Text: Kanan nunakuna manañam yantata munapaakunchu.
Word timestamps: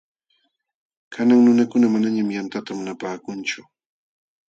Kanan 1.13 1.39
nunakuna 1.45 1.87
manañam 1.93 2.29
yantata 2.35 2.71
munapaakunchu. 2.77 3.61